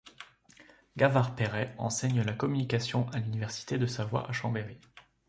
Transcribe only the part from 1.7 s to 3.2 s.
enseigne la communication à